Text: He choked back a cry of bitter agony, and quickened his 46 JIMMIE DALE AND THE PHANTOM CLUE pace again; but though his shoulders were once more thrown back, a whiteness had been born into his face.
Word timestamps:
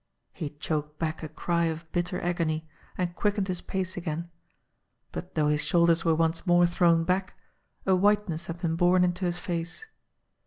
He 0.33 0.49
choked 0.49 0.97
back 0.97 1.21
a 1.21 1.29
cry 1.29 1.65
of 1.65 1.87
bitter 1.91 2.19
agony, 2.21 2.67
and 2.97 3.15
quickened 3.15 3.47
his 3.47 3.59
46 3.59 3.69
JIMMIE 3.69 4.03
DALE 4.03 4.13
AND 4.13 4.23
THE 4.23 4.29
PHANTOM 4.31 4.33
CLUE 4.33 4.41
pace 4.41 4.91
again; 5.11 5.11
but 5.11 5.35
though 5.35 5.49
his 5.51 5.63
shoulders 5.63 6.03
were 6.05 6.15
once 6.15 6.47
more 6.47 6.65
thrown 6.65 7.03
back, 7.03 7.35
a 7.85 7.95
whiteness 7.95 8.47
had 8.47 8.59
been 8.61 8.75
born 8.75 9.03
into 9.03 9.25
his 9.25 9.37
face. 9.37 9.85